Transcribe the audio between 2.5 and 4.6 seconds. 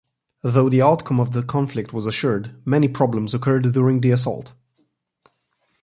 many problems occurred during the assault.